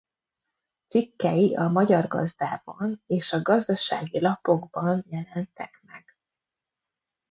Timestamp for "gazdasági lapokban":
3.41-5.05